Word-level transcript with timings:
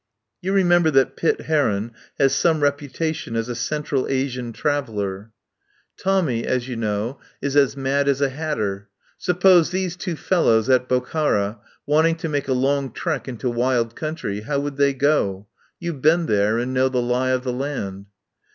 "You 0.41 0.53
remember 0.53 0.89
that 0.89 1.15
Pitt 1.15 1.41
Heron 1.41 1.91
has 2.17 2.33
some 2.33 2.61
reputation 2.61 3.35
as 3.35 3.47
a 3.49 3.53
Central 3.55 4.07
Asian 4.07 4.51
traveller. 4.51 5.31
92 6.03 6.03
THE 6.03 6.03
TRAIL 6.09 6.17
OF 6.17 6.25
THE 6.25 6.31
SUPER 6.31 6.31
BUTLER 6.31 6.33
Tommy, 6.47 6.55
as 6.57 6.67
you 6.67 6.75
know, 6.75 7.19
is 7.39 7.55
as 7.55 7.77
mad 7.77 8.07
as 8.07 8.19
a 8.21 8.29
hatter. 8.29 8.89
Suppose 9.19 9.69
these 9.69 9.95
two 9.95 10.15
fellows 10.15 10.71
at 10.71 10.89
Bokhara, 10.89 11.59
want 11.85 12.07
ing 12.07 12.15
to 12.15 12.29
make 12.29 12.47
a 12.47 12.53
long 12.53 12.91
trek 12.91 13.27
into 13.27 13.47
wild 13.51 13.95
country— 13.95 14.41
how 14.41 14.59
would 14.59 14.77
they 14.77 14.95
go? 14.95 15.45
You've 15.79 16.01
been 16.01 16.25
there, 16.25 16.57
and 16.57 16.73
know 16.73 16.89
the 16.89 16.99
lie 17.03 17.29
of 17.29 17.43
the 17.43 17.53
land." 17.53 18.07